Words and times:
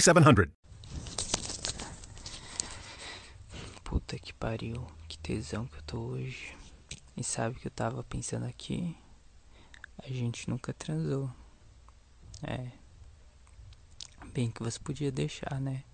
4700. 0.00 0.60
Puta 3.84 4.18
que 4.18 4.32
pariu, 4.32 4.86
que 5.06 5.18
tesão 5.18 5.66
que 5.66 5.76
eu 5.76 5.82
tô 5.82 5.98
hoje. 5.98 6.56
E 7.16 7.22
sabe 7.22 7.60
que 7.60 7.66
eu 7.66 7.70
tava 7.70 8.02
pensando 8.02 8.46
aqui? 8.46 8.96
A 9.98 10.08
gente 10.08 10.48
nunca 10.48 10.72
transou. 10.72 11.30
É. 12.42 12.70
Bem 14.32 14.50
que 14.50 14.62
você 14.62 14.78
podia 14.78 15.12
deixar, 15.12 15.60
né? 15.60 15.84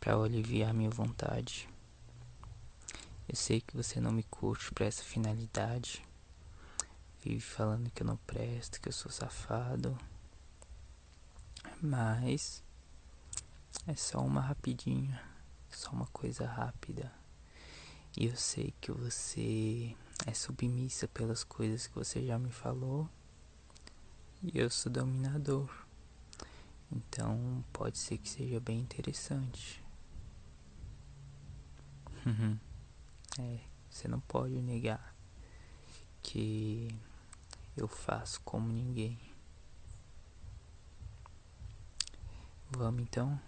Pra 0.00 0.16
aliviar 0.16 0.74
minha 0.74 0.90
vontade. 0.90 1.68
Eu 3.28 3.36
sei 3.36 3.60
que 3.60 3.76
você 3.76 4.00
não 4.00 4.10
me 4.10 4.24
curte 4.24 4.72
pra 4.72 4.86
essa 4.86 5.04
finalidade. 5.04 6.02
Vive 7.22 7.40
falando 7.40 7.90
que 7.90 8.02
eu 8.02 8.06
não 8.06 8.16
presto, 8.16 8.80
que 8.80 8.88
eu 8.88 8.92
sou 8.92 9.12
safado. 9.12 9.96
Mas 11.80 12.64
é 13.86 13.94
só 13.94 14.18
uma 14.18 14.40
rapidinha, 14.40 15.22
só 15.70 15.90
uma 15.90 16.06
coisa 16.06 16.46
rápida. 16.46 17.12
E 18.16 18.26
eu 18.26 18.36
sei 18.36 18.74
que 18.80 18.90
você 18.90 19.94
é 20.26 20.34
submissa 20.34 21.06
pelas 21.06 21.44
coisas 21.44 21.86
que 21.86 21.94
você 21.94 22.26
já 22.26 22.38
me 22.38 22.50
falou. 22.50 23.08
E 24.42 24.58
eu 24.58 24.68
sou 24.70 24.90
dominador. 24.90 25.70
Então 26.90 27.64
pode 27.72 27.98
ser 27.98 28.18
que 28.18 28.28
seja 28.28 28.58
bem 28.58 28.80
interessante. 28.80 29.84
é, 33.38 33.60
você 33.88 34.08
não 34.08 34.20
pode 34.20 34.60
negar 34.60 35.14
que 36.22 36.88
eu 37.76 37.86
faço 37.86 38.40
como 38.40 38.72
ninguém. 38.72 39.18
Vamos 42.70 43.02
então? 43.02 43.40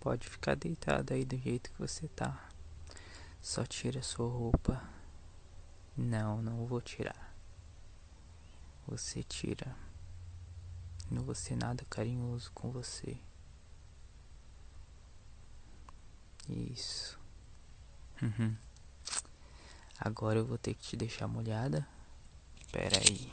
Pode 0.00 0.28
ficar 0.28 0.54
deitado 0.54 1.14
aí 1.14 1.24
do 1.24 1.36
jeito 1.36 1.70
que 1.70 1.78
você 1.78 2.08
tá. 2.08 2.48
Só 3.40 3.64
tira 3.64 4.02
sua 4.02 4.28
roupa. 4.28 4.82
Não, 5.96 6.42
não 6.42 6.66
vou 6.66 6.80
tirar. 6.80 7.34
Você 8.86 9.22
tira. 9.22 9.74
Não 11.10 11.22
vou 11.22 11.34
ser 11.34 11.56
nada 11.56 11.84
carinhoso 11.88 12.50
com 12.52 12.70
você. 12.70 13.16
Isso. 16.48 17.18
Uhum. 18.20 18.56
Agora 19.98 20.38
eu 20.38 20.44
vou 20.44 20.58
ter 20.58 20.74
que 20.74 20.82
te 20.82 20.96
deixar 20.96 21.26
molhada. 21.26 21.86
Pera 22.70 22.98
aí. 22.98 23.32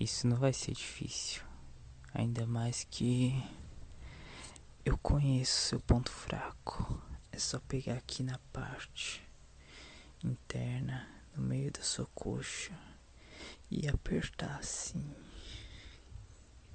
Isso 0.00 0.28
não 0.28 0.36
vai 0.36 0.52
ser 0.52 0.74
difícil. 0.74 1.42
Ainda 2.14 2.46
mais 2.46 2.86
que 2.88 3.34
eu 4.84 4.96
conheço 4.96 5.70
seu 5.70 5.80
ponto 5.80 6.08
fraco. 6.08 7.02
É 7.32 7.38
só 7.38 7.58
pegar 7.58 7.94
aqui 7.94 8.22
na 8.22 8.38
parte 8.52 9.20
interna, 10.22 11.08
no 11.36 11.42
meio 11.42 11.72
da 11.72 11.82
sua 11.82 12.06
coxa 12.14 12.72
e 13.68 13.88
apertar 13.88 14.56
assim. 14.60 15.04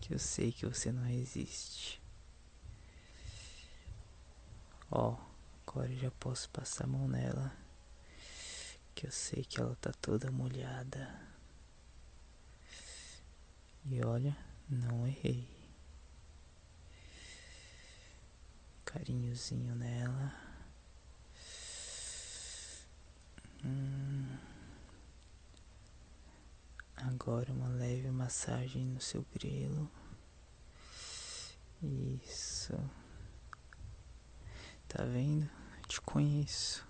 Que 0.02 0.14
eu 0.14 0.20
sei 0.20 0.52
que 0.52 0.66
você 0.66 0.92
não 0.92 1.04
resiste. 1.04 2.02
Ó, 4.92 5.18
agora 5.66 5.90
eu 5.90 5.98
já 5.98 6.12
posso 6.12 6.50
passar 6.50 6.84
a 6.84 6.88
mão 6.88 7.08
nela. 7.08 7.56
Que 8.94 9.08
eu 9.08 9.12
sei 9.12 9.46
que 9.46 9.62
ela 9.62 9.78
tá 9.78 9.94
toda 9.94 10.30
molhada. 10.30 11.33
E 13.86 14.04
olha, 14.04 14.36
não 14.70 15.06
errei. 15.06 15.48
Carinhozinho 18.86 19.76
nela. 19.76 20.34
Hum. 23.66 24.38
Agora 26.96 27.52
uma 27.52 27.68
leve 27.68 28.10
massagem 28.12 28.86
no 28.86 29.02
seu 29.02 29.26
grelo. 29.34 29.90
Isso. 31.82 32.74
Tá 34.88 35.04
vendo? 35.04 35.50
Te 35.88 36.00
conheço. 36.00 36.88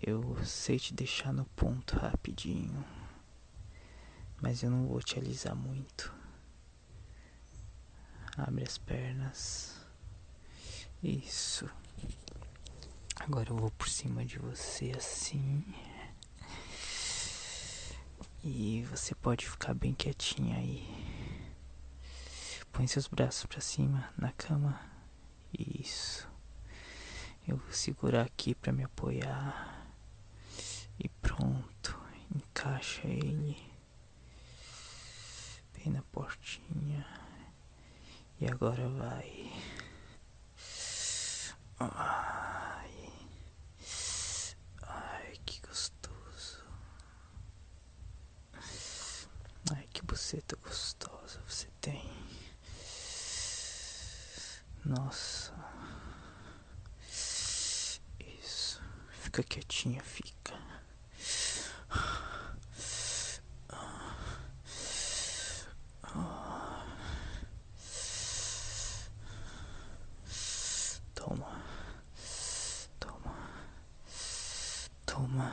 Eu 0.00 0.36
sei 0.44 0.78
te 0.78 0.92
deixar 0.92 1.32
no 1.32 1.44
ponto 1.46 1.96
rapidinho. 1.96 2.84
Mas 4.42 4.60
eu 4.64 4.70
não 4.70 4.88
vou 4.88 5.00
te 5.00 5.16
alisar 5.20 5.54
muito. 5.54 6.12
Abre 8.36 8.64
as 8.64 8.76
pernas. 8.76 9.80
Isso. 11.00 11.70
Agora 13.20 13.50
eu 13.50 13.56
vou 13.56 13.70
por 13.70 13.88
cima 13.88 14.24
de 14.24 14.40
você 14.40 14.92
assim. 14.96 15.64
E 18.42 18.82
você 18.90 19.14
pode 19.14 19.48
ficar 19.48 19.74
bem 19.74 19.94
quietinha 19.94 20.56
aí. 20.56 20.88
Põe 22.72 22.88
seus 22.88 23.06
braços 23.06 23.46
para 23.46 23.60
cima 23.60 24.12
na 24.18 24.32
cama. 24.32 24.80
Isso. 25.56 26.28
Eu 27.46 27.58
vou 27.58 27.70
segurar 27.70 28.22
aqui 28.22 28.56
para 28.56 28.72
me 28.72 28.82
apoiar. 28.82 29.86
E 30.98 31.08
pronto. 31.08 31.96
Encaixa 32.34 33.06
ele 33.06 33.72
bem 35.82 35.92
na 35.92 36.02
portinha. 36.02 37.06
E 38.42 38.46
agora 38.48 38.88
vai. 38.88 39.52
Ai. 41.78 43.12
Ai, 44.82 45.36
que 45.46 45.60
gostoso. 45.60 46.64
Ai, 49.70 49.86
que 49.92 50.02
buceta 50.02 50.56
gostosa 50.56 51.40
você 51.46 51.68
tem. 51.80 52.02
Nossa. 54.84 55.54
Isso. 58.18 58.82
Fica 59.20 59.44
quietinha, 59.44 60.02
fica. 60.02 60.42
Toma. 75.12 75.52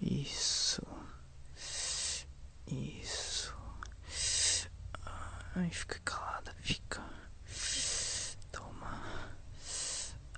Isso. 0.00 0.80
Isso. 2.66 3.52
Ai, 5.58 5.70
fica 5.70 5.98
calada, 6.04 6.54
fica. 6.60 7.02
Toma. 8.52 9.32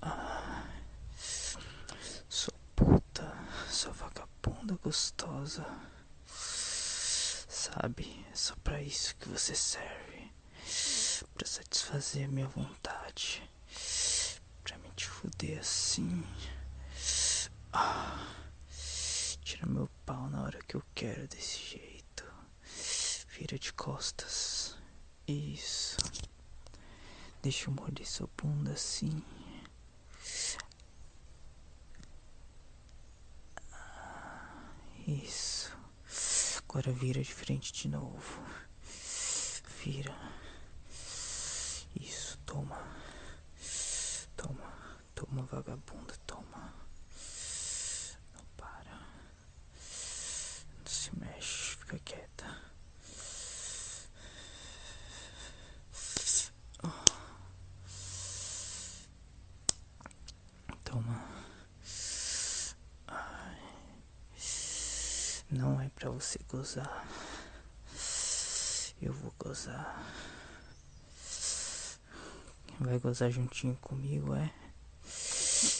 Ai. 0.00 0.84
Sua 2.28 2.54
puta, 2.76 3.36
sua 3.68 3.90
vagabunda 3.94 4.76
gostosa. 4.76 5.66
Sabe, 6.24 8.24
é 8.30 8.36
só 8.36 8.54
para 8.62 8.80
isso 8.80 9.16
que 9.16 9.28
você 9.28 9.56
serve. 9.56 10.32
Para 11.34 11.48
satisfazer 11.48 12.26
a 12.26 12.28
minha 12.28 12.46
vontade. 12.46 13.42
Para 14.62 14.78
me 14.78 14.88
te 14.92 15.08
fuder 15.08 15.58
assim. 15.58 16.24
Ah, 17.72 18.36
tira 19.42 19.66
meu 19.66 19.90
pau 20.06 20.30
na 20.30 20.44
hora 20.44 20.62
que 20.62 20.76
eu 20.76 20.82
quero 20.94 21.26
desse 21.26 21.58
jeito. 21.58 22.24
Vira 23.36 23.58
de 23.58 23.72
costas. 23.72 24.77
Isso. 25.28 25.98
Deixa 27.42 27.68
eu 27.68 27.74
morder 27.74 28.06
sua 28.06 28.26
bunda 28.34 28.72
assim. 28.72 29.22
Isso. 35.06 35.70
Agora 36.66 36.90
vira 36.92 37.22
de 37.22 37.34
frente 37.34 37.74
de 37.74 37.88
novo. 37.88 38.42
Vira. 39.84 40.16
Isso, 42.00 42.38
toma. 42.46 42.82
Toma. 44.34 44.98
Toma, 45.14 45.42
vagabunda, 45.42 46.14
toma. 46.26 46.72
Não 48.32 48.44
para. 48.56 48.98
Não 50.78 50.86
se 50.86 51.14
mexe, 51.18 51.76
fica 51.76 51.98
quieta. 51.98 52.68
Não 65.50 65.80
é 65.80 65.88
para 65.88 66.07
você 66.18 66.38
gozar. 66.48 67.06
Eu 69.00 69.12
vou 69.12 69.32
gozar. 69.38 70.04
Vai 72.80 72.98
gozar 72.98 73.30
juntinho 73.30 73.76
comigo, 73.76 74.34
é? 74.34 74.52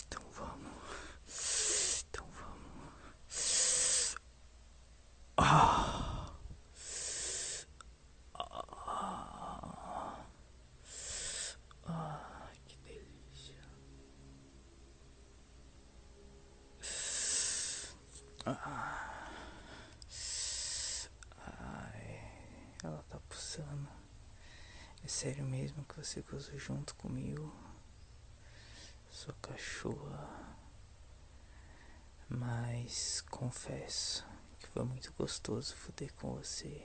Então 0.07 0.23
vamos. 0.33 2.05
Então 2.09 2.25
vamos. 2.39 4.17
Ah. 5.37 6.31
Ah. 8.35 8.95
Ah, 11.85 12.51
que 12.65 12.77
delícia. 12.79 13.57
Ah. 18.47 19.09
Pulsando. 23.29 23.89
É 25.05 25.09
sério 25.09 25.45
mesmo 25.45 25.85
que 25.85 25.97
você 25.97 26.23
gozou 26.23 26.59
junto 26.59 26.95
comigo? 26.97 27.55
Sua 29.11 29.35
cachorra. 29.41 30.57
Mas 32.29 33.23
confesso 33.31 34.27
que 34.59 34.69
foi 34.69 34.85
muito 34.85 35.13
gostoso 35.13 35.75
fuder 35.75 36.13
com 36.15 36.35
você. 36.35 36.83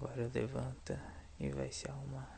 Agora 0.00 0.30
levanta 0.32 1.00
e 1.40 1.50
vai 1.50 1.72
se 1.72 1.88
arrumar. 1.90 2.37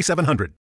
3700. 0.01 0.49